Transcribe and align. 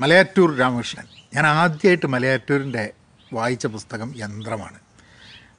മലയാറ്റൂർ 0.00 0.56
രാമകൃഷ്ണൻ. 0.56 1.06
ഞാൻ 1.34 1.46
ആദ്യമായിട്ട് 1.46 2.06
മലയാറ്റൂരിന്റെ 2.06 2.90
വായിച്ച 3.32 3.66
പുസ്തകം 3.66 4.12
യന്ത്രമാണ്. 4.16 4.78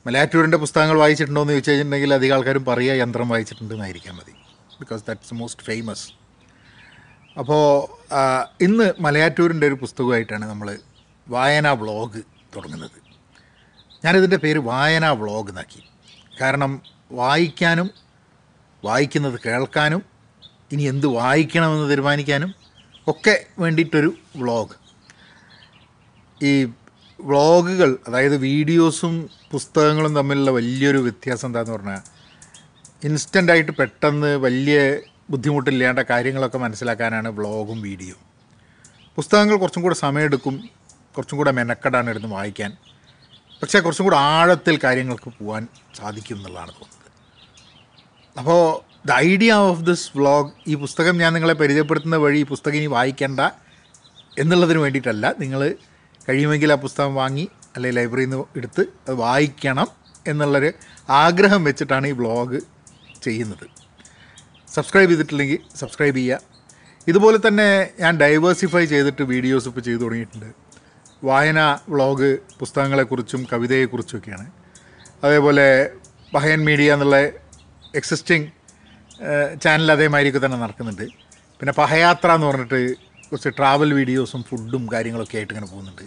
മലയാറ്റൂരിന്റെ 0.07 0.57
പുസ്തകങ്ങൾ 0.57 0.97
വായിച്ചിട്ടുണ്ടോ 0.97 1.41
എന്ന് 1.41 1.53
ചോദിച്ചു 1.53 1.69
കഴിഞ്ഞിട്ടുണ്ടെങ്കിൽ 1.69 2.13
അധികം 2.13 2.35
ആൾക്കാരും 2.35 2.65
പറയുക 2.65 2.93
യന്ത്രം 2.93 3.29
വായിച്ചിട്ടുണ്ടെന്നായിരിക്കാൻ 3.29 4.15
മതി. 4.15 4.31
ബിക്കോസ് 4.79 5.03
ദാറ്റ്സ് 5.07 5.33
മോസ്റ്റ് 5.33 5.63
ഫേമസ് 5.63 6.13
അപ്പോൾ 7.39 7.67
ഇന്ന് 8.63 8.93
മലയാറ്റൂരിന്റെ 8.99 9.67
ഒരു 9.67 9.73
പുസ്തകമായിട്ടാണ് 9.73 10.45
നമ്മൾ 10.45 10.79
വായനാ 11.27 11.71
വ്ളോഗ് 11.71 12.21
തുടങ്ങുന്നത്. 12.55 12.97
ഞാനിതിന്റെ 14.05 14.37
പേര് 14.37 14.59
വായനാ 14.59 15.11
വ്ളോഗ് 15.11 15.49
എന്നാക്കി. 15.49 15.83
കാരണം 16.41 16.81
വായിക്കാനും 17.11 17.89
വായിക്കുന്നത് 18.85 19.39
കേൾക്കാനും 19.45 20.01
ഇനി 20.71 20.83
എന്ത് 20.83 21.07
വായിക്കണമെന്ന് 21.07 21.89
തീരുമാനിക്കാനും 21.89 22.60
ഒക്കെ 23.07 23.35
വേണ്ടിയിട്ടൊരു 23.59 24.09
വ്ളോഗ്. 24.35 24.75
ഈ 26.41 26.51
വ്ളോഗുകൾ 27.19 27.89
അതായത് 28.07 28.35
വീഡിയോസും 28.47 29.13
പുസ്തകങ്ങളും 29.51 30.13
തമ്മിലുള്ള 30.15 30.51
വലിയൊരു 30.51 30.97
വ്യത്യാസം 30.97 31.47
എന്താണെന്ന് 31.47 31.75
പറഞ്ഞാൽ 31.77 32.01
ഇൻസ്റ്റന്റായിട്ട് 33.07 33.73
പെട്ടെന്ന് 33.79 34.31
വലിയ 34.45 34.77
ബുദ്ധിമുട്ടില്ലാണ്ട 35.31 36.01
കാര്യങ്ങളൊക്കെ 36.11 36.57
മനസ്സിലാക്കാനാണ് 36.57 37.29
വ്ളോഗും 37.29 37.81
വീഡിയോ. 37.81 38.15
പുസ്തകങ്ങൾ 39.17 39.55
കുറച്ചും 39.55 39.83
കൂടെ 39.83 39.95
സമയമെടുക്കും 39.95 40.55
കുറച്ചും 41.15 41.37
കൂടെ 41.37 41.51
മെനക്കെടാണ് 41.51 42.09
എടുത്ത് 42.09 42.29
വായിക്കാൻ 42.37 42.71
പക്ഷേ 43.61 43.79
കുറച്ചും 43.79 44.05
കൂടെ 44.05 44.17
ആഴത്തിൽ 44.17 44.75
കാര്യങ്ങൾക്ക് 44.83 45.29
പോകാൻ 45.39 45.63
സാധിക്കും 45.97 46.37
എന്നുള്ളതാണ് 46.37 46.71
തോന്നുന്നത്. 46.71 47.09
അപ്പോൾ 48.35 48.61
the 49.05 49.11
idea 49.27 49.53
of 49.53 49.83
this 49.85 50.17
vlog 50.17 50.51
ഈ 50.71 50.75
പുസ്തകം 50.75 51.17
ഞാൻ 51.17 51.33
നിങ്ങളെ 51.33 51.53
പരിചയപ്പെടുത്തുന്ന 51.53 52.15
വഴി 52.15 52.37
ഈ 52.37 52.43
പുസ്തകം 52.43 52.75
ഇനി 52.75 52.85
വായിക്കേണ്ട 52.85 53.39
എന്നുള്ളതിന് 54.37 54.79
വേണ്ടിയിട്ടല്ല. 54.79 55.25
നിങ്ങൾ 55.39 55.61
കഴിയുമെങ്കിൽ 56.27 56.71
ആ 56.71 56.75
പുസ്തകം 56.75 57.15
വാങ്ങി 57.15 57.45
അല്ലെങ്കിൽ 57.75 57.97
ലൈബ്രറിയിൽ 57.99 58.29
നിന്ന് 58.29 58.45
എടുത്ത് 58.57 58.81
അത് 59.07 59.15
വായിക്കണം 59.15 59.87
എന്നുള്ളൊരു 60.27 60.71
ആഗ്രഹം 61.09 61.63
വെച്ചിട്ടാണ് 61.63 62.07
ഈ 62.07 62.11
വ്ളോഗ് 62.11 62.59
ചെയ്യുന്നത്. 63.21 63.65
സബ്സ്ക്രൈബ് 64.75 65.09
ചെയ്തിട്ടില്ലെങ്കിൽ 65.09 65.59
സബ്സ്ക്രൈബ് 65.79 66.17
ചെയ്യുക. 66.17 66.39
ഇതുപോലെ 67.07 67.39
തന്നെ 67.47 67.89
ഞാൻ 67.99 68.13
ഡൈവേഴ്സിഫൈ 68.17 68.85
ചെയ്തിട്ട് 68.85 69.23
വീഡിയോസ് 69.33 69.67
ഇപ്പോൾ 69.67 69.81
ചെയ്തു 69.81 70.01
തുടങ്ങിയിട്ടുണ്ട്. 70.03 70.49
വായന 71.23 71.59
വ്ളോഗ് 71.89 72.37
പുസ്തകങ്ങളെക്കുറിച്ചും 72.59 73.47
കവിതയെക്കുറിച്ചൊക്കെയാണ് 73.53 74.47
അതേപോലെ 75.23 75.67
ബഹയൻ 76.33 76.61
മീഡിയ 76.65 76.93
എന്നുള്ള 76.93 77.17
എക്സിസ്റ്റിംഗ് 77.95 78.47
ചാനൽ 79.63 79.91
അതേമാതിരിയൊക്കെ 79.91 80.41
തന്നെ 80.45 80.57
നടക്കുന്നുണ്ട്. 80.57 81.05
പിന്നെ 81.59 81.73
പഹയാത്ര 81.77 82.29
എന്ന് 82.37 82.47
പറഞ്ഞിട്ട് 82.47 82.79
കുറച്ച് 83.29 83.49
ട്രാവൽ 83.57 83.89
വീഡിയോസും 83.93 84.43
ഫുഡും 84.43 84.83
കാര്യങ്ങളൊക്കെ 84.93 85.37
ആയിട്ട് 85.37 85.53
ഇങ്ങനെ 85.53 85.69
പോകുന്നുണ്ട്. 85.71 86.05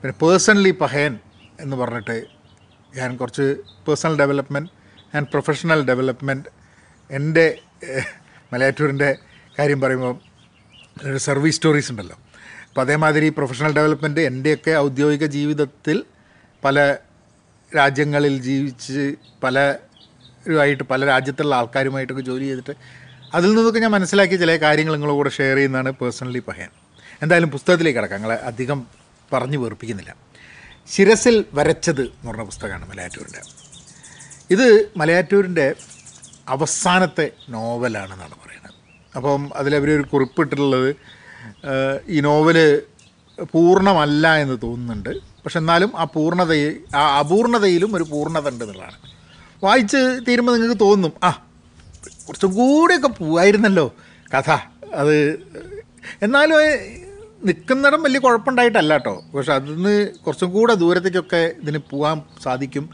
പിന്നെ 0.00 0.14
പേഴ്സണലി 0.22 0.70
പഹയൻ 0.70 1.18
എന്ന് 1.60 1.76
പറഞ്ഞിട്ട് 1.76 2.16
ഞാൻ 2.96 3.16
കുറച്ച് 3.16 3.46
personal 3.86 4.14
development 4.18 4.70
and 5.16 5.28
professional 5.32 5.80
development 5.90 6.48
എന്റെ 7.10 7.46
മലയാറ്റൂരിന്റെ 8.52 9.10
കാര്യം 9.58 9.80
പറയുമ്പോൾ 9.80 10.14
ഒരു 11.08 11.16
സർവീസ് 11.16 11.56
സ്റ്റോറീസ് 11.56 11.90
ഉണ്ടല്ലോ. 11.92 12.16
അപ്പോൾ 12.68 12.80
അതേമാതിരി 12.80 13.28
പ്രൊഫഷണൽ 13.28 13.72
ഡെവലപ്മെന്റ് 13.72 14.20
എന്റെയൊക്കെ 14.20 14.72
ഔദ്യോഗിക 14.76 15.26
ജീവിതത്തിൽ 15.36 16.04
പല 16.64 16.96
രാജ്യങ്ങളിൽ 17.76 18.34
ജീവിച്ച് 18.42 19.14
പലരുമായിട്ട് 20.48 20.84
പല 20.90 21.04
രാജ്യത്തുള്ള 21.04 21.54
ആൾക്കാരുമായിട്ടൊക്കെ 21.54 22.22
ജോലി 22.22 22.44
ചെയ്തിട്ട് 22.44 22.74
അതിൽ 23.34 23.48
നിന്നൊക്കെ 23.54 23.80
ഞാൻ 23.80 23.90
മനസ്സിലാക്കിയ 23.90 24.36
ചില 24.36 24.52
കാര്യങ്ങൾ 24.56 24.92
നിങ്ങളുടെ 24.92 25.16
കൂടെ 25.16 25.30
ഷെയർ 25.30 25.56
ചെയ്യുന്നതാണ് 25.56 25.90
പേഴ്സണലി 25.90 26.40
പഹയൻ. 26.48 26.70
എന്തായാലും 27.22 27.50
പുസ്തകത്തിലേക്ക് 27.50 27.98
കിടക്കാം. 27.98 28.18
നിങ്ങളെ 28.20 28.36
അധികം 28.50 28.86
പറഞ്ഞു 29.32 29.58
വേർപ്പിക്കുന്നില്ല 29.58 30.12
ശിരസിൽ 30.92 31.44
വരച്ചത് 31.54 32.00
എന്ന് 32.00 32.28
പറഞ്ഞ 32.30 32.42
പുസ്തകമാണ് 32.42 32.90
മലയാറ്റൂരിന്റെ. 32.90 33.42
ഇത് 34.50 34.66
മലയാറ്റൂരിന്റെ 34.96 35.74
അവസാനത്തെ 36.48 37.30
നോവലാണെന്നാണ് 37.48 38.36
പറയുന്നത്. 38.44 38.74
അപ്പം 39.16 39.50
അതിലവരൊരു 39.56 40.04
കുറിപ്പിട്ടിട്ടുള്ളത് 40.12 40.96
ഈ 42.08 42.20
നോവൽ 42.20 42.58
പൂർണമല്ല 43.52 44.36
എന്ന് 44.36 44.56
തോന്നുന്നുണ്ട്. 44.62 45.12
പക്ഷെ 45.44 45.58
എന്നാലും 45.58 45.92
ആ 45.96 46.04
പൂർണതയിൽ 46.04 46.96
ആ 46.96 47.18
അപൂർണതയിലും 47.18 47.96
ഒരു 47.96 48.02
പൂർണത 48.02 48.48
ഉണ്ട് 48.48 48.64
എന്നുള്ളതാണ്. 48.64 49.17
വായിച്ച് 49.62 50.00
തീരുമ്പോൾ 50.28 50.52
നിങ്ങൾക്ക് 50.52 50.80
തോന്നും 50.80 51.12
ആ 51.22 51.30
കുറച്ചും 52.26 52.50
കൂടെയൊക്കെ 52.54 53.08
പോവായിരുന്നല്ലോ 53.08 53.86
കഥ 54.34 54.50
അത് 54.94 55.14
എന്നാലും 56.22 56.58
നിൽക്കുന്നിടം 57.46 58.02
വലിയ 58.02 58.18
കുഴപ്പമുണ്ടായിട്ടല്ല 58.18 58.92
കേട്ടോ 58.92 59.24
പക്ഷെ 59.34 59.52
അതിന് 59.52 59.94
കുറച്ചും 60.26 60.52
കൂടെ 60.52 60.74
ദൂരത്തേക്കൊക്കെ 60.74 61.42
ഇതിന് 61.62 61.78
പോകാൻ 61.90 62.22
സാധിക്കും. 62.44 62.84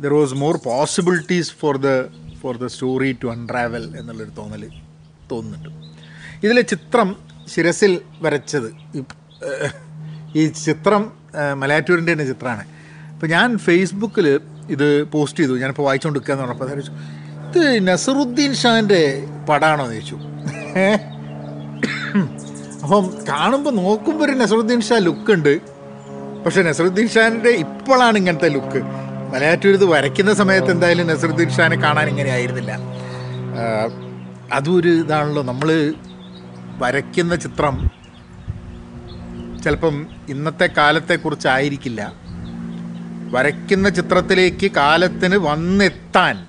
There 0.00 0.12
was 0.14 0.34
more 0.34 0.56
possibilities 0.64 1.52
for 1.60 1.76
the 1.76 1.88
for 2.42 2.56
the 2.56 2.66
story 2.66 3.16
to 3.22 3.28
unravel 3.28 3.84
എന്നുള്ളൊരു 4.00 4.30
തോന്നൽ 4.38 4.62
തോന്നുന്നുണ്ട്. 5.32 5.70
ഇതിലെ 6.44 6.62
ചിത്രം 6.62 7.08
ശിരസിൽ 7.54 8.00
വരച്ചത് 8.22 8.68
ഈ, 10.36 10.46
ചിത്രം 10.46 11.12
മലയാറ്റൂരിന്റെ 11.56 12.12
തന്നെ 12.12 12.24
ചിത്രമാണ് 12.24 12.64
അപ്പോൾ 13.12 13.26
ഞാൻ 13.26 13.58
ഫേസ്ബുക്കിൽ 13.58 14.26
ഇത് 14.74 14.86
പോസ്റ്റ് 15.12 15.40
ചെയ്തു. 15.40 15.54
ഞാനിപ്പോൾ 15.62 15.82
വായിച്ചുകൊണ്ടിരിക്കുക 15.82 16.34
എന്ന് 16.34 16.44
പറഞ്ഞപ്പോൾ 16.44 16.64
അതായത് 16.64 16.92
ഇത് 17.48 17.88
നസറുദ്ദീൻ 17.88 18.54
ഷാന്റെ 18.54 19.02
പടാണോ? 19.48 19.84
ചോദിച്ചു. 19.92 20.16
അപ്പം 22.82 23.04
കാണുമ്പോൾ 23.28 23.70
നോക്കുമ്പോൾ 23.70 24.24
ഒരു 24.24 24.32
നസറുദ്ദീൻ 24.32 24.80
ഷാ 24.80 24.98
ലുക്ക് 24.98 25.32
ഉണ്ട് 25.32 25.54
പക്ഷേ 26.44 26.62
നസറുദ്ദീൻ 26.62 27.08
ഷാന്റെ 27.08 27.50
ഇപ്പോഴാണ് 27.64 28.16
ഇങ്ങനത്തെ 28.18 28.48
ലുക്ക്. 28.48 28.80
മലയാറ്റൂർ 29.32 29.72
ഇത് 29.72 29.84
വരയ്ക്കുന്ന 29.84 30.32
സമയത്ത് 30.34 30.70
എന്തായാലും 30.70 31.06
നസറുദ്ദീൻ 31.06 31.50
ഷാനെ 31.50 31.76
കാണാൻ 31.76 32.08
ഇങ്ങനെ 32.08 32.30
ആയിരുന്നില്ല. 32.30 32.72
അതും 34.52 34.76
ഒരു 34.80 34.88
ഇതാണല്ലോ. 34.88 35.42
നമ്മൾ 35.42 35.68
വരയ്ക്കുന്ന 36.78 37.34
ചിത്രം 37.36 37.76
ചിലപ്പം 39.64 39.96
ഇന്നത്തെ 40.28 40.66
കാലത്തെക്കുറിച്ചായിരിക്കില്ല 40.78 42.19
വരയ്ക്കുന്ന 43.30 43.88
ചിത്രത്തിലേക്ക് 43.88 44.70
കാലത്തിന് 44.70 45.36
വന്നെത്താൻ 45.36 46.46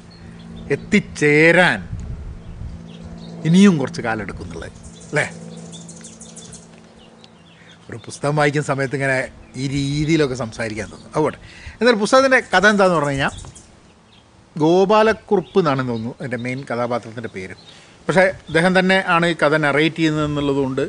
എത്തിച്ചേരാൻ 0.72 1.90
ഇനിയും 3.46 3.78
കുറച്ച് 3.78 4.02
കാലം 4.02 4.22
എടുക്കുന്നുള്ളത് 4.22 4.72
അല്ലേ? 5.10 5.32
ഒരു 7.90 7.98
പുസ്തകം 7.98 8.36
വായിക്കുന്ന 8.36 8.68
സമയത്ത് 8.68 8.96
ഇങ്ങനെ 8.96 9.28
ഈ 9.56 9.68
രീതിയിലൊക്കെ 9.68 10.36
സംസാരിക്കാൻ 10.36 10.88
തോന്നുന്നു 10.88 11.12
അതുകൊണ്ട് 11.16 11.38
എന്നാൽ 11.82 11.94
പുസ്തകത്തിന്റെ 11.94 12.40
കഥ 12.40 12.68
എന്താന്ന് 12.68 12.96
പറഞ്ഞു 12.96 13.10
കഴിഞ്ഞാൽ 13.10 13.32
ഗോപാലക്കുറുപ്പ് 14.58 15.60
എന്നാണെന്ന് 15.60 15.92
തോന്നുന്നു 15.92 16.16
എന്റെ 16.22 16.38
മെയിൻ 16.38 16.64
കഥാപാത്രത്തിന്റെ 16.72 17.30
പേര്. 17.30 17.56
പക്ഷേ 18.08 18.22
അദ്ദേഹം 18.22 18.80
തന്നെ 18.80 19.04
ആണ് 19.08 19.26
ഈ 19.26 19.36
കഥ 19.44 19.58
നറേറ്റ് 19.58 19.96
ചെയ്യുന്നത് 19.96 20.26
എന്നുള്ളതുകൊണ്ട് 20.26 20.82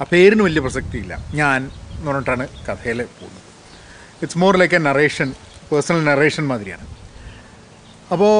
ആ 0.00 0.06
പേരിന് 0.12 0.42
വലിയ 0.42 0.60
പ്രസക്തിയില്ല. 0.60 1.26
ഞാൻ 1.34 1.70
എന്ന് 1.92 2.06
പറഞ്ഞിട്ടാണ് 2.06 2.48
കഥയിൽ 2.48 3.02
പോകുന്നത്. 3.02 3.47
It's 4.22 4.38
more 4.42 4.54
like 4.60 4.76
a 4.78 4.80
narration 4.88 5.28
personal 5.70 6.02
narration 6.10 6.44
മാതിരിയാണ്. 6.50 6.86
അപ്പോൾ 8.14 8.34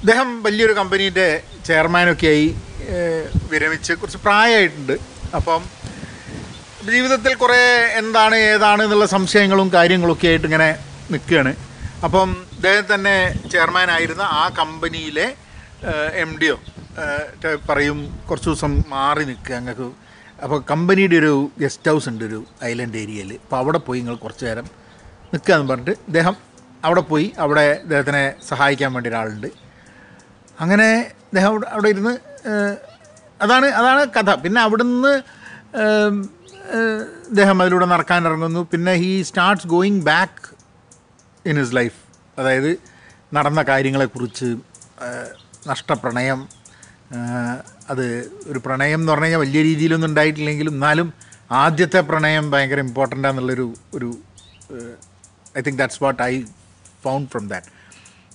അദ്ദേഹം 0.00 0.28
വലിയൊരു 0.46 0.74
കമ്പനീന്റെ 0.80 1.28
ചെയർമാനൊക്കെയായി 1.66 2.48
വിരമിച്ച് 3.52 3.92
കുറച്ച് 3.92 4.20
പ്രായമായിട്ടുണ്ട്. 4.26 4.96
അപ്പം 5.38 5.62
ജീവിതത്തിൽ 6.90 7.32
കുറേ 7.34 7.62
എന്താണ് 8.00 8.36
ഏതാണ് 8.50 8.82
എന്നുള്ള 8.86 9.06
സംശയങ്ങളും 9.16 9.68
കാര്യങ്ങളൊക്കെ 9.76 10.26
ആയിട്ട് 10.30 10.46
ഇങ്ങനെ 10.50 10.68
നിൽക്കുകയാണ്. 11.12 11.52
അപ്പം 12.06 12.30
അദ്ദേഹം 12.56 12.86
തന്നെ 12.94 13.16
ചെയർമാൻ 13.52 13.88
ആയിരുന്ന 13.96 14.24
ആ 14.40 14.44
കമ്പനിയിലെ 14.58 15.26
എം 16.24 16.30
ഡിയോ 16.40 16.56
പറയും 17.70 17.98
കുറച്ച് 18.28 18.48
ദിവസം 18.48 18.72
മാറി 18.94 19.24
നിൽക്കുക 19.30 19.54
ഞങ്ങൾക്ക് 19.56 19.88
അപ്പോൾ 20.44 20.58
കമ്പനിയുടെ 20.70 21.16
ഒരു 21.22 21.34
ഗസ്റ്റ് 21.62 21.90
ഹൗസ് 21.90 22.08
ഉണ്ട് 22.08 22.24
ഒരു 22.28 22.38
ഐലൻഡ് 22.70 22.98
ഏരിയയിൽ 23.02 23.30
അപ്പോൾ 23.42 23.58
അവിടെ 23.62 23.80
പോയി 23.86 24.00
നിങ്ങൾ 24.00 24.16
കുറച്ച് 24.24 24.44
നേരം 24.46 24.66
നിൽക്കുക 25.32 25.54
എന്ന് 25.54 25.68
പറഞ്ഞിട്ട് 25.72 25.94
ഇദ്ദേഹം 26.08 26.34
അവിടെ 26.84 27.00
പോയി 27.00 27.32
അവിടെ 27.38 27.64
ഇദ്ദേഹത്തിനെ 27.82 28.22
സഹായിക്കാൻ 28.48 28.90
വേണ്ടി 28.94 29.08
ഒരാളുണ്ട്. 29.10 29.48
അങ്ങനെ 30.60 30.88
അദ്ദേഹം 31.24 31.52
അവിടെ 31.74 31.88
ഇരുന്ന് 31.88 32.14
അതാണ് 33.42 33.66
അതാണ് 33.70 34.02
കഥ. 34.16 34.30
പിന്നെ 34.34 34.60
അവിടുന്ന് 34.60 35.12
ഇദ്ദേഹം 37.28 37.62
അതിലൂടെ 37.62 37.86
നടക്കാൻ 37.86 38.26
ഇറങ്ങുന്നു 38.26 38.60
പിന്നെ 38.72 38.92
he 38.92 39.10
starts 39.22 39.66
going 39.66 40.02
back 40.02 40.42
in 41.44 41.56
his 41.56 41.76
life 41.76 41.98
അതായത് 42.38 42.70
നടന്ന 43.34 43.62
കാര്യങ്ങളെക്കുറിച്ച് 43.62 44.48
നഷ്ടപ്രണയം 45.68 46.40
അത് 47.90 48.06
ഒരു 48.46 48.58
പ്രണയം 48.58 49.00
എന്ന് 49.00 49.12
പറഞ്ഞു 49.12 49.24
കഴിഞ്ഞാൽ 49.24 49.40
വലിയ 49.40 49.62
രീതിയിലൊന്നും 49.62 50.08
ഉണ്ടായിട്ടില്ലെങ്കിലും 50.08 50.74
എന്നാലും 50.74 51.08
ആദ്യത്തെ 51.50 52.00
പ്രണയം 52.00 52.50
ഭയങ്കര 52.50 52.78
ഇമ്പോർട്ടന്റ് 52.78 53.28
ആണെന്നുള്ളൊരു 53.28 53.66
ഒരു 53.94 54.08
I 55.58 55.60
think 55.60 55.78
that's 55.78 56.02
what 56.02 56.22
I 56.22 56.32
found 57.02 57.30
from 57.30 57.48
that 57.48 57.66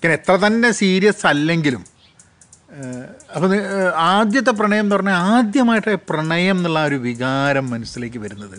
കാരണം 0.03 0.13
എത്ര 0.13 0.35
തന്നെ 0.45 0.71
സീരിയസ് 0.71 1.27
അല്ലെങ്കിലും 1.27 1.83
അപ്പം 3.35 3.51
ആദ്യത്തെ 3.95 4.51
പ്രണയം 4.51 4.79
എന്ന് 4.79 4.95
പറഞ്ഞാൽ 4.95 5.13
ആദ്യമായിട്ട് 5.13 5.95
പ്രണയം 6.09 6.57
എന്നുള്ള 6.57 6.85
ഒരു 6.85 6.95
വികാരം 6.95 7.69
മനസ്സിലേക്ക് 7.69 8.17
വരുന്നത്. 8.17 8.57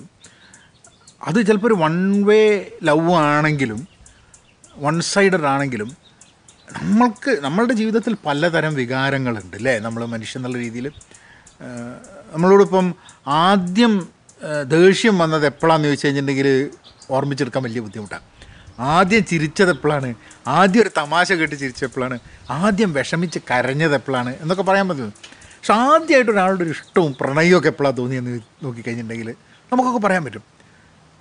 അത് 1.27 1.47
ചിലപ്പോൾ 1.47 1.67
ഒരു 1.67 1.75
വൺ 1.75 2.25
വേ 2.25 2.69
ലവ് 2.83 3.13
ആണെങ്കിലും 3.15 3.89
വൺ 4.77 5.01
സൈഡഡ് 5.01 5.45
ആണെങ്കിലും 5.45 5.97
നമ്മൾക്ക് 6.73 7.31
നമ്മളുടെ 7.41 7.73
ജീവിതത്തിൽ 7.73 8.17
പലതരം 8.27 8.75
വികാരങ്ങളുണ്ട് 8.75 9.57
അല്ലേ? 9.57 9.79
നമ്മൾ 9.79 10.05
മനുഷ്യൻ 10.05 10.39
എന്നുള്ള 10.39 10.59
രീതിയിൽ 10.59 10.87
നമ്മളോടിപ്പം 12.33 12.95
ആദ്യം 13.27 13.95
ദേഷ്യം 14.69 15.19
വന്നത് 15.19 15.47
എപ്പോഴാണെന്ന് 15.47 15.89
ചോദിച്ചു 15.89 16.07
കഴിഞ്ഞിട്ടുണ്ടെങ്കിൽ 16.07 16.71
ഓർമ്മിച്ചെടുക്കാൻ 17.11 17.63
വലിയ 17.63 17.81
ബുദ്ധിമുട്ടാണ്. 17.81 18.23
ആദ്യം 18.83 19.25
ചിരിച്ചത് 19.25 19.71
എപ്പോഴാണ്? 19.71 20.09
ആദ്യം 20.49 20.83
ഒരു 20.83 20.91
തമാശ 20.97 21.33
കേട്ട് 21.33 21.57
ചിരിച്ചപ്പോഴാണ് 21.63 22.17
ആദ്യം 22.51 22.93
വിഷമിച്ച് 22.93 23.39
കരഞ്ഞത് 23.51 23.95
എപ്പോഴാണ്? 23.95 24.31
എന്നൊക്കെ 24.43 24.63
പറയാൻ 24.63 24.89
പറ്റും. 24.89 25.13
പക്ഷെ 25.57 25.73
ആദ്യമായിട്ട് 25.73 26.31
ഒരാളുടെ 26.31 26.63
ഒരു 26.63 26.71
ഇഷ്ടവും 26.71 27.17
പ്രണയവും 27.21 27.59
ഒക്കെ 27.59 27.69
എപ്പോഴാണ് 27.69 27.97
തോന്നിയെന്ന് 27.97 28.41
നോക്കിക്കഴിഞ്ഞിട്ടുണ്ടെങ്കിൽ 28.65 29.31
നമുക്കൊക്കെ 29.73 30.01
പറയാൻ 30.07 30.25
പറ്റും. 30.25 30.45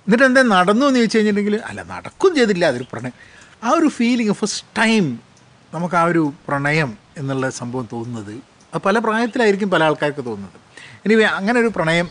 എന്നിട്ട് 0.06 0.24
എന്താ 0.24 0.42
നടന്നു 0.42 0.86
എന്ന് 0.86 0.98
ചോദിച്ചു 1.00 1.18
കഴിഞ്ഞിട്ടുണ്ടെങ്കിൽ 1.18 1.60
അല്ല 1.68 1.82
നടക്കും 1.82 2.34
ചെയ്തില്ല 2.36 2.64
അതൊരു 2.64 2.86
പ്രണയം. 2.92 3.16
ആ 3.64 3.70
ഒരു 3.70 3.88
ഫീലിംഗ് 3.88 4.32
ഫസ്റ്റ് 4.32 4.66
ടൈം 4.78 5.04
നമുക്ക് 5.74 5.94
ആ 5.94 6.04
ഒരു 6.04 6.32
പ്രണയം 6.48 6.90
എന്നുള്ള 7.18 7.50
സംഭവം 7.50 7.88
തോന്നുന്നത്. 7.92 8.34
അത് 8.74 8.82
പല 8.82 8.98
പ്രായത്തിലായിരിക്കും 8.98 9.70
പല 9.70 9.82
ആൾക്കാർക്ക് 9.84 10.24
തോന്നുന്നത്. 10.26 10.58
ഇനി 11.04 11.14
അങ്ങനെ 11.38 11.60
ഒരു 11.60 11.70
പ്രണയം 11.76 12.08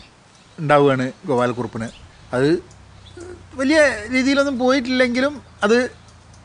ഉണ്ടാവുകയാണ് 0.58 1.12
ഗോപാലക്കുറുപ്പിന്. 1.26 1.88
അത് 2.36 2.48
വലിയ 3.60 3.78
രീതിയിലൊന്നും 4.14 4.56
പോയിട്ടില്ലെങ്കിലും 4.58 5.34
അത് 5.64 5.78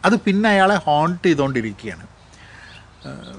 അത് 0.05 0.15
പിന്നെ 0.25 0.49
അയാളെ 0.49 0.75
ഹോണ്ട് 0.85 1.27
ചെയ്തുകൊണ്ടിരിക്കുകയാണ് 1.27 2.05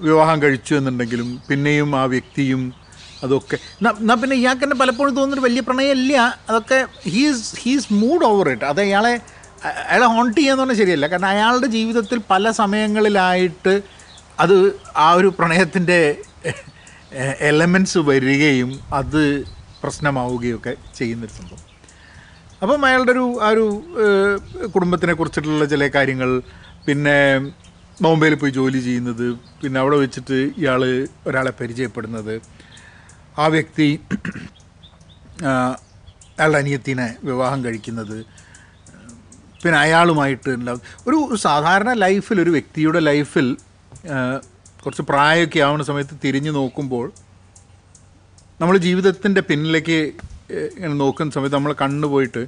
വിവാഹം 0.07 0.43
കഴിച്ചു 0.43 0.75
എന്നുണ്ടെങ്കിലും 0.75 1.29
പിന്നെയും 1.49 1.91
ആ 1.97 2.05
വ്യക്തിയും 2.05 2.63
അതൊക്കെ 3.25 3.57
എന്നാ 3.79 3.91
എന്നാ 4.01 4.15
പിന്നെ 4.15 4.37
ഇയാൾക്ക് 4.37 4.65
തന്നെ 4.65 4.77
പലപ്പോഴും 4.77 5.13
തോന്നുന്നൊരു 5.17 5.45
വലിയ 5.47 5.61
പ്രണയമില്ല. 5.61 6.17
അതൊക്കെ 6.49 6.79
ഹീസ് 7.15 7.57
ഹീസ് 7.63 7.93
മൂഡ് 7.93 8.25
ഓവർ 8.25 8.49
ഇട്ട് 8.49 8.65
അത് 8.65 8.81
അയാളെ 8.81 9.13
അയാളെ 9.91 10.07
ഹോണ്ട് 10.07 10.37
ചെയ്യാന്ന് 10.41 10.63
പറഞ്ഞാൽ 10.63 10.79
ശരിയല്ല. 10.83 11.07
കാരണം 11.07 11.29
അയാളുടെ 11.29 11.67
ജീവിതത്തിൽ 11.67 12.19
പല 12.33 12.51
സമയങ്ങളിലായിട്ട് 12.51 13.75
അത് 14.41 14.57
ആ 14.97 15.13
ഒരു 15.13 15.29
പ്രണയത്തിന്റെ 15.39 16.01
എലമെന്റ്സ് 17.51 17.99
വരികയും 18.11 18.71
അത് 18.93 19.23
പ്രശ്നമാവുകയും 19.83 20.57
ഒക്കെ 20.57 20.75
ചെയ്യുന്നൊരു 20.99 21.33
സംഭവം. 21.33 21.65
അപ്പം 22.63 22.85
അയാളുടെ 22.87 23.13
ഒരു 23.17 23.25
ആ 23.47 23.49
ഒരു 23.55 23.65
കുടുംബത്തിനെ 24.75 25.13
കുറിച്ചിട്ടുള്ള 25.19 25.65
ചില 25.73 25.83
കാര്യങ്ങൾ 25.97 26.31
പിന്നെ 26.87 27.17
ബോംബെയിൽ 28.05 28.35
പോയി 28.41 28.53
ജോലി 28.57 28.81
ചെയ്യുന്നത് 28.87 29.27
പിന്നെ 29.61 29.79
അവിടെ 29.83 29.97
വെച്ചിട്ട് 30.03 30.39
ഇയാൾ 30.61 30.83
ഒരാളെ 31.29 31.53
പരിചയപ്പെടുന്നത്. 31.61 32.35
ആ 33.43 33.47
വ്യക്തി 33.55 33.89
അയാളുടെ 36.41 36.59
അനിയത്തിനെ 36.63 37.09
വിവാഹം 37.29 37.61
കഴിക്കുന്നത്. 37.65 38.19
പിന്നെ 39.63 39.77
അയാളുമായിട്ട് 39.85 40.51
ഉണ്ടാവും 40.59 40.83
ഒരു 41.09 41.19
സാധാരണ 41.47 41.93
ലൈഫിൽ 42.05 42.39
ഒരു 42.45 42.53
വ്യക്തിയുടെ 42.57 43.01
ലൈഫിൽ 43.11 43.47
കുറച്ച് 44.83 45.05
പ്രായമൊക്കെ 45.11 45.61
ആവുന്ന 45.67 45.85
സമയത്ത് 45.91 46.17
തിരിഞ്ഞു 46.25 46.53
നോക്കുമ്പോൾ 46.59 47.07
നമ്മൾ 48.61 48.77
ജീവിതത്തിന്റെ 48.87 49.43
പിന്നിലേക്ക് 49.49 49.99
ഇങ്ങനെ 50.53 50.95
നോക്കുന്ന 50.95 51.33
സമയത്ത് 51.33 51.57
നമ്മൾ 51.57 51.73
കണ്ണു 51.73 52.09
പോയിട്ട് 52.09 52.47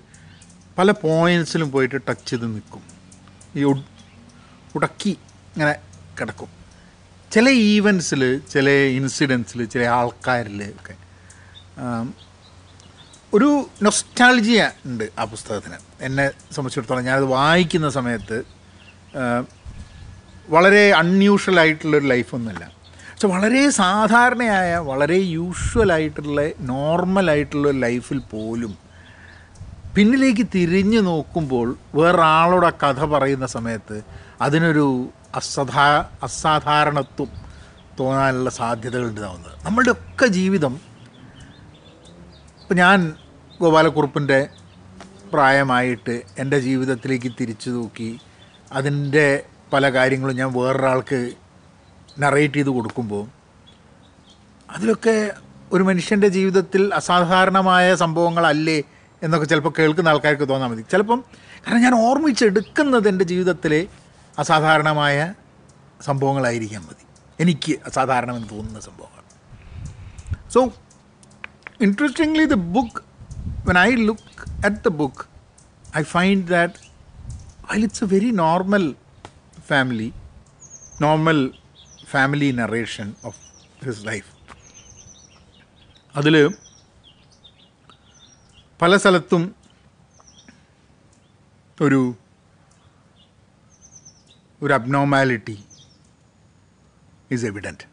പല 0.78 0.90
പോയിൻസിലും 0.90 1.72
പോയിട്ട് 1.72 2.00
ടച്ച് 2.08 2.30
ചെയ്ത് 2.30 2.46
നിൽക്കും. 2.46 2.82
ഈ 3.56 3.64
ഉട്- 3.64 4.04
ഉടക്കി 4.74 5.10
ഇങ്ങനെ 5.10 5.74
കിടക്കും. 6.20 6.48
ചില 7.32 7.48
ഈവൻസിൽ 7.48 8.40
ചില 8.50 8.70
ഇൻസിഡൻസിൽ 8.70 9.64
ചില 9.64 9.82
ആൾക്കാരിൽ 9.82 10.64
ഒക്കെ 10.64 10.94
ഒരു 13.34 13.70
നൊസ്റ്റാൾജിയ 13.82 14.70
ഉണ്ട് 14.86 15.10
ആ 15.18 15.24
പുസ്തകത്തിന്. 15.24 15.76
എന്നെ 16.00 16.28
സംബന്ധിച്ചിടത്തോളം 16.28 17.04
ഞാനത് 17.04 17.24
വായിക്കുന്ന 17.24 17.90
സമയത്ത് 17.90 18.42
വളരെ 20.48 20.92
അൺയൂഷ്വൽ 20.92 21.60
ആയിട്ടുള്ളൊരു 21.60 22.06
ലൈഫൊന്നുമല്ല 22.06 22.79
പക്ഷെ 23.20 23.32
വളരെ 23.32 23.62
സാധാരണയായ 23.70 24.76
വളരെ 24.82 25.16
യൂഷ്വലായിട്ടുള്ള 25.30 26.42
നോർമലായിട്ടുള്ള 26.60 27.70
ലൈഫിൽ 27.70 28.18
പോലും 28.30 28.72
പിന്നിലേക്ക് 29.94 30.44
തിരിഞ്ഞു 30.54 31.00
നോക്കുമ്പോൾ 31.00 31.66
വേറൊരാളോട് 31.94 32.66
കഥ 32.84 33.04
പറയുന്ന 33.04 33.46
സമയത്ത് 33.46 33.96
അതിനൊരു 34.40 34.86
അസാധാ 35.34 35.84
അസാധാരണത്വം 36.22 37.28
തോന്നാനുള്ള 37.98 38.50
സാധ്യതകളുണ്ട് 38.50 39.20
തോന്നുന്നത് 39.20 39.58
നമ്മളുടെ 39.64 39.90
ഒക്കെ 39.90 40.28
ജീവിതം 40.30 40.80
ഇപ്പം 42.62 42.76
ഞാൻ 42.76 42.98
ഗോപാലക്കുറുപ്പിന്റെ 43.60 44.40
പ്രായമായിട്ട് 45.32 46.16
എന്റെ 46.38 46.60
ജീവിതത്തിലേക്ക് 46.60 47.32
തിരിച്ചു 47.40 47.70
നോക്കി 47.70 48.10
അതിന്റെ 48.72 49.28
പല 49.72 49.94
കാര്യങ്ങളും 49.94 50.36
ഞാൻ 50.36 50.52
വേറൊരാൾക്ക് 50.52 51.20
നറേറ്റ് 52.18 52.54
ചെയ്ത് 52.54 52.68
കൊടുക്കുമ്പോൾ 52.68 53.28
അതിലൊക്കെ 54.70 55.30
ഒരു 55.72 55.82
മനുഷ്യന്റെ 55.82 56.28
ജീവിതത്തിൽ 56.28 56.94
അസാധാരണമായ 56.94 57.94
സംഭവങ്ങളല്ലേ 57.94 58.82
എന്നൊക്കെ 59.22 59.46
ചിലപ്പോൾ 59.46 59.72
കേൾക്കുന്ന 59.78 60.08
ആൾക്കാർക്ക് 60.08 60.48
തോന്നാൽ 60.48 60.68
മതി. 60.68 60.84
ചിലപ്പം 60.90 61.24
കാരണം 61.66 61.82
ഞാൻ 61.82 61.94
ഓർമ്മിച്ചെടുക്കുന്നത് 61.94 63.08
എന്റെ 63.08 63.24
ജീവിതത്തിലെ 63.24 63.86
അസാധാരണമായ 64.38 65.34
സംഭവങ്ങളായിരിക്കാൻ 66.00 66.82
മതി. 66.82 67.04
എനിക്ക് 67.40 67.78
അസാധാരണമെന്ന് 67.86 68.48
തോന്നുന്ന 68.50 68.80
സംഭവങ്ങൾ. 68.80 69.24
So 70.50 70.72
interestingly 71.80 72.44
the 72.44 72.54
book 72.54 73.02
when 73.68 73.78
I 73.78 73.94
look 73.94 74.66
at 74.66 74.76
the 74.76 74.88
book 74.88 75.26
I 75.96 76.02
find 76.02 76.46
that 76.46 76.90
while 77.72 77.84
it's 77.84 78.02
a 78.02 78.06
very 78.06 78.30
normal 78.30 78.94
family 79.66 80.12
normal 81.02 81.59
family 82.12 82.50
narration 82.60 83.14
of 83.24 83.40
his 83.84 84.06
life 84.06 84.30
അതിൽ 86.16 86.34
പല 88.82 88.96
സ്ഥലത്തും 88.96 89.42
ഒരു 91.80 92.00
ഒരു 94.62 94.72
അബ്നോമാലിറ്റി 94.72 95.56
ഈസ് 97.32 97.46
എവിഡന്റ് 97.50 97.86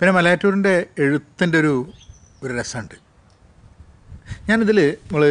പിന്നെ 0.00 0.12
മലയാറ്റൂരിന്റെ 0.12 0.86
എഴുത്തിന്റെ 0.98 1.56
ഒരു 1.58 1.92
ഒരു 2.42 2.52
രസമുണ്ട്. 2.58 2.96
ഞാനിതിൽ 4.48 4.78
നമ്മൾ 5.06 5.24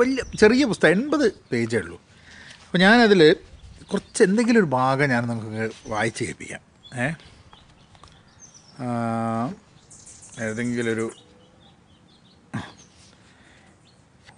വലിയ 0.00 0.22
ചെറിയ 0.40 0.64
പുസ്തകം 0.64 0.92
എൺപത് 0.96 1.26
പേജേ 1.50 1.78
ഉള്ളൂ. 1.78 1.96
അപ്പോൾ 2.64 2.78
ഞാനതിൽ 2.78 3.22
കുറച്ച് 3.92 4.22
എന്തെങ്കിലും 4.24 4.60
ഒരു 4.60 4.66
ഭാഗം 4.66 5.08
ഞാൻ 5.08 5.26
നമുക്ക് 5.26 5.70
വായിച്ച് 5.86 6.24
കേൾപ്പിക്കാം. 6.24 6.60
ഏ? 7.00 7.12
ഏതെങ്കിലും 10.40 10.92
ഒരു 10.92 11.10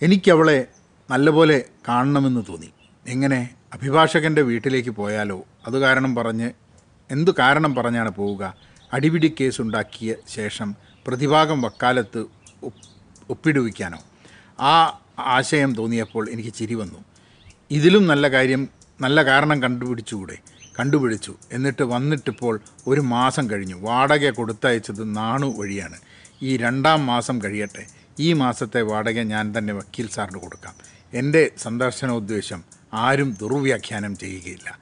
എനിക്കവളെ 0.03 0.67
നല്ലപോലെ 1.11 1.65
കാണണമെന്ന് 1.89 2.45
തോന്നി. 2.49 2.73
എങ്ങനെ? 3.07 3.51
അഭിഭാഷകന്റെ 3.73 4.43
വീട്ടിലേക്ക് 4.43 4.91
പോയാലോ? 4.91 5.45
അത് 5.67 5.79
കാരണം 5.79 6.15
പറഞ്ഞ് 6.15 6.51
എന്തു 7.11 7.31
കാരണം 7.39 7.75
പറഞ്ഞാണ് 7.75 8.11
പോവുക? 8.11 8.55
അടിപിടി 8.93 9.35
കേസുണ്ടാക്കിയ 9.41 10.15
ശേഷം 10.29 10.77
പ്രതിഭാഗം 11.07 11.63
വക്കാലത്ത് 11.63 12.19
ഒപ്പ് 12.63 12.89
ഒപ്പിടുവിക്കാനോ? 13.31 13.99
ആ 14.61 15.01
ആശയം 15.19 15.75
തോന്നിയപ്പോൾ 15.75 16.31
എനിക്ക് 16.31 16.51
ചിരി 16.51 16.75
വന്നു. 16.75 17.05
ഇതിലും 17.71 18.07
നല്ല 18.07 18.29
കാര്യം 18.29 18.69
നല്ല 19.01 19.25
കാരണം 19.25 19.63
കണ്ടുപിടിച്ചുകൂടെ? 19.63 20.39
കണ്ടുപിടിച്ചു. 20.81 21.35
എന്നിട്ട് 21.53 21.83
വന്നിട്ടിപ്പോൾ 21.83 22.61
ഒരു 22.87 23.01
മാസം 23.01 23.51
കഴിഞ്ഞു. 23.51 23.75
വാടക 23.81 24.31
കൊടുത്തയച്ചത് 24.31 25.17
നാണു 25.17 25.55
വഴിയാണ്. 25.59 25.97
ഈ 26.43 26.57
രണ്ടാം 26.57 27.07
മാസം 27.07 27.41
കഴിയട്ടെ. 27.45 27.87
ഈ 28.19 28.33
മാസത്തെ 28.33 28.83
വാടക 28.83 29.21
ഞാൻ 29.21 29.55
തന്നെ 29.59 29.75
വക്കീൽ 29.75 30.09
സാറിന് 30.09 30.41
കൊടുക്കാം. 30.41 30.75
എന്റെ 31.15 31.51
സന്ദർശനോദ്ദേശം 31.59 32.65
ആരും 32.95 33.37
ദുർവ്യാഖ്യാനം 33.41 34.17
ചെയ്യുകയില്ല. 34.17 34.79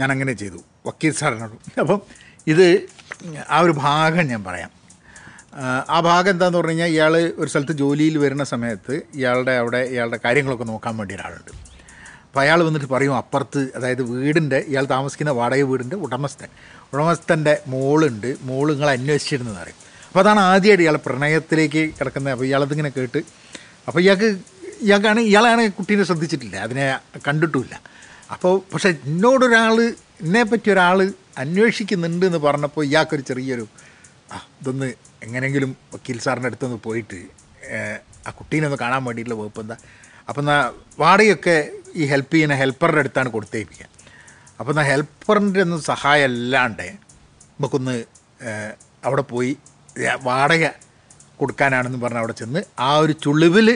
ഞാൻ 0.00 0.12
അങ്ങനെ 0.12 0.32
ചെയ്തു. 0.32 0.58
വക്കീൽ 0.86 1.12
സാറിനോട്. 1.12 1.80
അപ്പം 1.80 2.02
ഇത് 2.46 2.88
ആ 3.50 3.60
ഒരു 3.60 3.72
ഭാഗം 3.72 4.26
ഞാൻ 4.26 4.44
പറയാം. 4.44 4.70
ആ, 5.88 6.00
ഭാഗം 6.00 6.30
എന്താണെന്ന് 6.30 6.58
പറഞ്ഞു 6.58 6.70
കഴിഞ്ഞാൽ 6.70 6.86
ഇയാൾ 6.86 7.16
ഒരു 7.16 7.50
സ്ഥലത്ത് 7.50 7.72
ജോലിയിൽ 7.72 8.18
വരുന്ന 8.18 8.44
സമയത്ത് 8.44 9.02
ഇയാളുടെ 9.14 9.52
അവിടെ 9.52 9.78
ഇയാളുടെ 9.78 10.20
കാര്യങ്ങളൊക്കെ 10.24 10.64
നോക്കാൻ 10.64 10.96
വേണ്ടി 10.96 11.14
ഒരാളുണ്ട്. 11.14 11.71
അപ്പോൾ 12.32 12.42
അയാൾ 12.42 12.62
വന്നിട്ട് 12.66 12.86
പറയും 12.86 13.14
അപ്പുറത്ത് 13.16 13.62
അതായത് 13.76 14.02
വീടിന്റെ 14.10 14.58
ഇയാൾ 14.70 14.84
താമസിക്കുന്ന 14.92 15.30
വാടക 15.38 15.62
വീടിന്റെ 15.70 15.96
ഉടമസ്ഥൻ. 15.96 16.48
ഉടമസ്ഥന്റെ 16.92 17.54
മോളുണ്ട്. 17.72 18.28
മോൾ 18.48 18.72
നിങ്ങൾ 18.72 18.90
അന്വേഷിച്ചിരുന്നെന്ന് 18.90 19.60
പറയും. 19.62 19.78
അപ്പോൾ 20.06 20.20
അതാണ് 20.20 20.40
ആദ്യമായിട്ട് 20.40 20.84
ഇയാൾ 20.84 20.96
പ്രണയത്തിലേക്ക് 21.06 21.82
കിടക്കുന്നത്. 21.98 22.32
അപ്പോൾ 22.32 22.44
ഇയാളതിങ്ങനെ 22.44 22.90
കേട്ട് 22.96 23.20
അപ്പോൾ 23.88 24.00
ഇയാൾക്ക് 24.00 24.28
ഇയാൾക്കാണ് 24.86 25.20
ഇയാളാണ് 25.30 25.62
കുട്ടീനെ 25.78 26.04
ശ്രദ്ധിച്ചിട്ടില്ല. 26.10 26.56
അതിനെ 26.56 26.86
കണ്ടിട്ടുമില്ല. 27.26 27.74
അപ്പോൾ 28.34 28.54
പക്ഷേ 28.72 28.88
എന്നോടൊരാൾ 29.10 29.76
എന്നെ 30.24 30.42
പറ്റി 30.42 30.70
ഒരാൾ 30.70 30.98
അന്വേഷിക്കുന്നുണ്ട് 31.44 32.26
എന്ന് 32.26 32.38
പറഞ്ഞപ്പോൾ 32.38 32.84
ഇയാൾക്കൊരു 32.84 33.26
ചെറിയൊരു 33.30 33.66
ആ 34.32 34.38
ഇതൊന്ന് 34.60 34.88
എങ്ങനെയെങ്കിലും 35.22 35.76
വക്കീൽ 35.94 36.18
സാറിന്റെ 36.18 36.50
അടുത്തൊന്ന് 36.52 36.80
പോയിട്ട് 36.88 37.20
ആ 38.26 38.32
കുട്ടീനെ 38.40 38.66
ഒന്ന് 38.70 38.78
കാണാൻ 38.78 39.04
വേണ്ടിയിട്ടുള്ള 39.04 39.38
വകുപ്പ് 39.42 39.60
എന്താ? 39.60 39.76
അപ്പം 40.28 40.42
എന്നാൽ 40.42 40.62
വാടകയൊക്കെ 40.98 41.56
ഈ 42.00 42.06
ഹെൽപ്പ് 42.12 42.32
ചെയ്യുന്ന 42.34 42.54
ഹെൽപ്പറുടെ 42.62 43.00
അടുത്താണ് 43.02 43.28
കൊടുത്തേപ്പിക്കുക. 43.28 43.86
അപ്പം 44.58 44.72
എന്നാൽ 44.72 44.86
ഹെൽപ്പറിന്റെ 44.92 45.60
ഒന്നും 45.60 45.80
സഹായം 45.82 46.28
അല്ലാണ്ട് 46.30 46.88
നമുക്കൊന്ന് 47.46 47.94
അവിടെ 49.06 49.24
പോയി 49.32 49.52
വാടക 50.28 50.64
കൊടുക്കാനാണെന്ന് 51.40 52.00
പറഞ്ഞ് 52.02 52.20
അവിടെ 52.22 52.34
ചെന്ന് 52.40 52.60
ആ 52.80 52.90
ഒരു 53.04 53.14
ചുളിവിൽ 53.24 53.68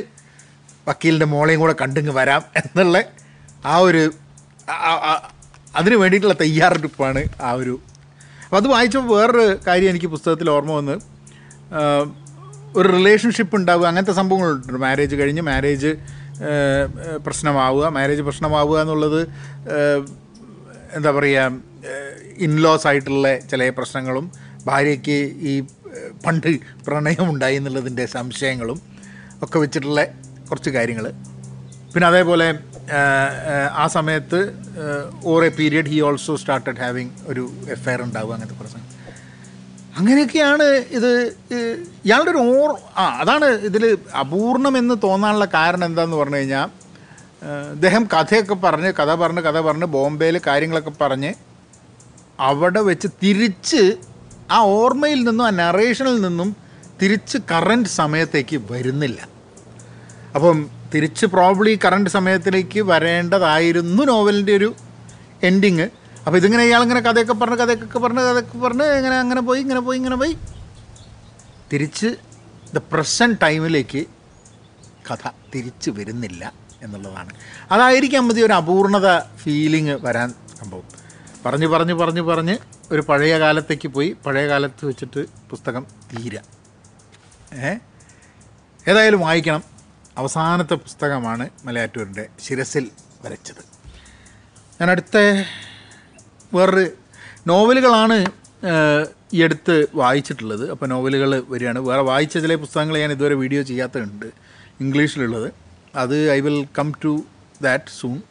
വക്കീലിന്റെ 0.88 1.28
മോളെയും 1.34 1.60
കൂടെ 1.60 1.74
കണ്ടിങ്ങ് 1.80 2.12
വരാം 2.18 2.42
എന്നുള്ള 2.60 2.96
ആ 3.66 3.76
ഒരു 3.86 4.02
അതിന് 5.78 5.96
വേണ്ടിയിട്ടുള്ള 6.02 6.36
തയ്യാറെടുപ്പാണ് 6.40 7.22
ആ 7.48 7.50
ഒരു. 7.60 7.74
അപ്പോൾ 8.44 8.56
അത് 8.56 8.68
വായിച്ചപ്പോൾ 8.74 9.10
വേറൊരു 9.18 9.46
കാര്യം 9.66 9.90
എനിക്ക് 9.90 10.08
പുസ്തകത്തിൽ 10.14 10.50
ഓർമ്മ 10.50 10.72
വന്ന് 10.72 10.96
ഒരു 12.78 12.88
റിലേഷൻഷിപ്പ് 12.96 13.54
ഉണ്ടാവുക 13.56 13.86
അങ്ങനത്തെ 13.90 14.14
സംഭവങ്ങളുണ്ട്. 14.20 14.78
മാരേജ് 14.84 15.14
കഴിഞ്ഞ് 15.16 15.42
മാരേജ് 15.50 15.90
പ്രശ്നമാവുക 17.24 17.86
മാരേജ് 17.88 18.22
പ്രശ്നമാവുക 18.22 18.80
എന്നുള്ളത് 18.80 19.20
എന്താ 20.96 21.10
പറയുക 21.10 21.52
ഇൻലോസ് 22.38 22.86
ആയിട്ടുള്ള 22.86 23.28
ചില 23.38 23.68
പ്രശ്നങ്ങളും 23.70 24.26
ഭാര്യയ്ക്ക് 24.66 25.18
ഈ 25.42 25.54
പണ്ട് 26.26 26.48
പ്രണയമുണ്ടായി 26.86 27.56
എന്നുള്ളതിന്റെ 27.56 28.06
സംശയങ്ങളും 28.06 28.78
ഒക്കെ 29.42 29.58
വെച്ചിട്ടുള്ള 29.58 30.02
കുറച്ച് 30.50 30.70
കാര്യങ്ങൾ 30.70 31.06
പിന്നെ 31.94 32.06
അതേപോലെ 32.08 32.48
ആ 33.74 33.86
സമയത്ത് 33.86 34.40
or 35.24 35.44
a 35.44 35.48
period 35.48 35.88
he 35.88 36.00
also 36.00 36.36
started 36.36 36.80
having 36.80 37.12
ഒരു 37.26 37.44
എഫയർ 37.68 38.02
ഉണ്ടാവുക 38.02 38.34
അങ്ങനത്തെ 38.34 38.58
പ്രശ്നം 38.60 38.85
അങ്ങനെയൊക്കെയാണ് 39.98 40.64
ഇത് 40.90 41.10
ഇയാളുടെ 42.04 42.30
ഒരു 42.30 42.38
ഓർ 42.38 42.70
ആ 42.96 43.04
അതാണ് 43.20 43.46
ഇതിൽ 43.60 43.84
അപൂർണമെന്ന് 44.14 44.94
തോന്നാനുള്ള 45.02 45.44
കാരണം 45.44 45.84
എന്താന്ന് 45.84 46.16
പറഞ്ഞു 46.16 46.36
കഴിഞ്ഞാൽ 46.36 46.68
അദ്ദേഹം 47.72 48.04
കഥയൊക്കെ 48.04 48.54
പറഞ്ഞ് 48.54 48.90
കഥ 48.92 49.10
പറഞ്ഞ് 49.14 49.40
കഥ 49.40 49.60
പറഞ്ഞ് 49.60 49.84
ബോംബെയിൽ 49.84 50.40
കാര്യങ്ങളൊക്കെ 50.46 50.92
പറഞ്ഞ് 51.00 51.30
അവിടെ 52.40 52.80
വെച്ച് 52.80 53.08
തിരിച്ച് 53.22 53.82
ആ 54.50 54.58
ഓർമ്മയിൽ 54.58 55.20
നിന്നും 55.24 55.44
ആ 55.46 55.50
നറേഷനിൽ 55.50 56.20
നിന്നും 56.20 56.56
തിരിച്ച് 57.00 57.38
കറന്റ് 57.50 57.88
സമയത്തേക്ക് 57.88 58.56
വരുന്നില്ല. 58.70 59.18
അപ്പം 60.34 60.70
തിരിച്ച് 60.94 61.26
പ്രോബ്ലി 61.26 61.78
കറണ്ട് 61.84 62.10
സമയത്തിലേക്ക് 62.10 62.80
വരേണ്ടതായിരുന്നു 62.80 64.02
നോവലിന്റെ 64.02 64.52
ഒരു 64.52 64.74
എൻഡിങ് 65.42 65.86
അപ്പോൾ 66.26 66.36
ഇതിങ്ങനെ 66.36 66.64
ഇയാളിങ്ങനെ 66.64 67.00
കഥയൊക്കെ 67.00 67.32
പറഞ്ഞ് 67.32 67.56
കഥയൊക്കെ 67.56 67.98
പറഞ്ഞ് 67.98 68.20
കഥയൊക്കെ 68.20 68.58
പറഞ്ഞ് 68.58 68.84
ഇങ്ങനെ 68.84 69.16
അങ്ങനെ 69.18 69.40
പോയി 69.40 69.60
ഇങ്ങനെ 69.60 69.80
പോയി 69.80 69.96
ഇങ്ങനെ 69.96 70.16
പോയി. 70.16 70.38
തിരിച്ച് 71.72 72.16
ദ 72.74 72.78
പ്രസന്റ് 72.78 73.38
ടൈമിലേക്ക് 73.42 74.06
കഥ 75.10 75.30
തിരിച്ച് 75.54 75.90
വരുന്നില്ല 75.90 76.52
എന്നുള്ളതാണ്. 76.82 77.30
അതായിരിക്കാം 77.70 78.28
മതി 78.28 78.40
ഒരു 78.40 78.52
അപൂർണത 78.52 79.18
ഫീലിംഗ് 79.36 79.98
വരാൻ 80.00 80.34
സംഭവം. 80.58 80.82
പറഞ്ഞ് 81.46 81.66
പറഞ്ഞ് 81.66 81.94
പറഞ്ഞ് 81.94 82.20
പറഞ്ഞ് 82.20 82.58
ഒരു 82.90 83.00
പഴയ 83.00 83.38
കാലത്തേക്ക് 83.38 83.88
പോയി 83.88 84.16
പഴയ 84.26 84.48
കാലത്ത് 84.48 84.86
വെച്ചിട്ട് 84.86 85.26
പുസ്തകം 85.50 85.86
തീര 86.12 86.38
ഏ? 87.54 87.74
ഏതായാലും 88.88 89.20
വായിക്കണം. 89.20 89.62
അവസാനത്തെ 90.18 90.74
പുസ്തകമാണ് 90.74 91.50
മലയാറ്റൂരിന്റെ 91.64 92.28
ശിരസിൽ 92.40 92.90
വരച്ചത്. 93.24 93.62
ഞാൻ 94.80 94.90
അടുത്ത 94.90 95.16
വേറൊരു 96.54 96.90
നോവലുകളാണ് 97.46 98.26
ഈ 99.34 99.42
അടുത്ത് 99.42 99.86
വായിച്ചിട്ടുള്ളത്. 99.94 100.70
അപ്പോൾ 100.70 100.86
നോവലുകൾ 100.86 101.44
വരികയാണ്. 101.48 101.78
വേറെ 101.78 102.02
വായിച്ച 102.02 102.38
ചില 102.38 102.54
പുസ്തകങ്ങൾ 102.54 102.98
ഞാൻ 102.98 103.12
ഇതുവരെ 103.12 103.34
വീഡിയോ 103.34 103.62
ചെയ്യാത്തതുണ്ട് 103.62 104.26
ഇംഗ്ലീഷിലുള്ളത്. 104.80 105.52
അത് 105.96 106.30
I 106.30 106.40
will 106.40 106.66
come 106.78 106.92
to 107.04 107.24
that 107.62 107.84
soon. 108.00 108.22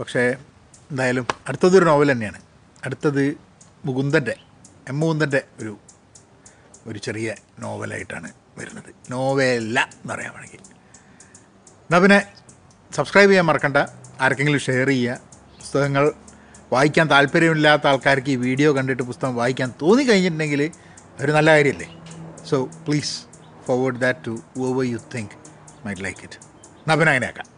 പക്ഷേ 0.00 0.36
എന്തായാലും 0.90 1.26
അടുത്തതൊരു 1.48 1.84
നോവൽ 1.84 2.12
തന്നെയാണ്. 2.12 2.40
അടുത്തത് 2.84 3.36
മുകുന്ദന്റെ 3.84 4.36
എം 4.88 5.00
മുകുന്ദന്റെ 5.00 5.42
ഒരു 5.60 5.78
ഒരു 6.86 6.98
ചെറിയ 6.98 7.34
നോവലായിട്ടാണ് 7.58 8.28
വരുന്നത്. 8.58 8.94
നോവലല്ല 9.10 9.88
എന്ന് 10.02 10.14
പറയാൻ 10.14 10.32
വേണമെങ്കിൽ. 10.32 10.60
എന്നാൽ 11.82 12.00
പിന്നെ 12.00 12.26
സബ്സ്ക്രൈബ് 12.96 13.30
ചെയ്യാൻ 13.30 13.46
മറക്കണ്ട. 13.46 13.76
ആർക്കെങ്കിലും 14.20 14.60
ഷെയർ 14.60 14.88
ചെയ്യുക. 14.88 15.20
പുസ്തകങ്ങൾ 15.60 16.12
വായിക്കാൻ 16.72 17.10
താല്പര്യമില്ലാത്ത 17.10 17.86
ആൾക്കാർക്ക് 17.86 18.28
ഈ 18.28 18.36
വീഡിയോ 18.36 18.72
കണ്ടിട്ട് 18.72 19.02
പുസ്തകം 19.02 19.34
വായിക്കാൻ 19.36 19.72
തോന്നി 19.82 20.02
കഴിഞ്ഞിട്ടുണ്ടെങ്കിൽ 20.02 20.70
ഒരു 21.22 21.32
നല്ല 21.32 21.50
കാര്യമല്ലേ? 21.50 21.88
So 22.50 22.68
please 22.86 23.14
forward 23.66 23.96
that 23.96 24.24
to 24.26 24.42
over 24.58 24.84
you 24.84 25.00
think 25.14 25.34
my 25.86 25.94
like 25.94 26.18
it 26.18 26.38
എന്നാൽ 26.82 27.51